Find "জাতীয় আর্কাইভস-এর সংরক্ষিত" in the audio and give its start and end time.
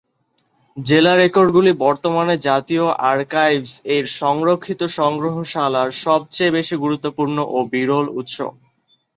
2.47-4.81